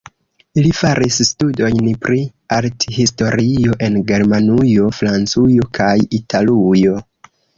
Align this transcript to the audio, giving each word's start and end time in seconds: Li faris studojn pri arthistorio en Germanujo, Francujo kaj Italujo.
Li 0.59 0.69
faris 0.77 1.17
studojn 1.27 1.89
pri 2.05 2.21
arthistorio 2.57 3.77
en 3.89 3.99
Germanujo, 4.13 4.89
Francujo 5.01 5.69
kaj 5.79 5.93
Italujo. 6.21 6.99